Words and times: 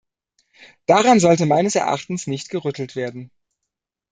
Daran 0.87 1.19
sollte 1.19 1.45
meines 1.45 1.75
Erachtens 1.75 2.25
nicht 2.25 2.49
gerüttelt 2.49 2.95
werden. 2.95 3.29